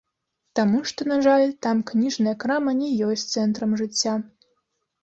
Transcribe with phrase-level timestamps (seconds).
[0.59, 4.21] Таму што, на жаль, там кніжная крама не ёсць цэнтрам жыцця.